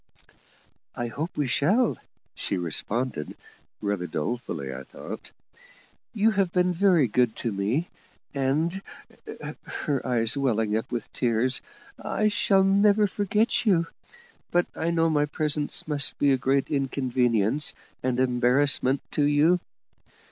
"I 0.95 1.09
hope 1.09 1.37
we 1.37 1.45
shall," 1.45 1.99
she 2.33 2.57
responded; 2.57 3.37
rather 3.81 4.07
dolefully, 4.07 4.73
I 4.73 4.81
thought. 4.81 5.31
"You 6.11 6.31
have 6.31 6.51
been 6.51 6.73
very 6.73 7.07
good 7.07 7.35
to 7.35 7.51
me, 7.51 7.87
and," 8.33 8.81
her 9.81 10.03
eyes 10.03 10.35
welling 10.35 10.75
up 10.75 10.91
with 10.91 11.13
tears 11.13 11.61
"I 12.03 12.29
shall 12.29 12.63
never 12.63 13.05
forget 13.05 13.63
you; 13.67 13.85
but 14.49 14.65
I 14.75 14.89
know 14.89 15.07
my 15.07 15.27
presence 15.27 15.87
must 15.87 16.17
be 16.17 16.31
a 16.31 16.35
great 16.37 16.71
inconvenience 16.71 17.75
and 18.01 18.19
embarrassment 18.19 19.01
to 19.11 19.25
you." 19.25 19.59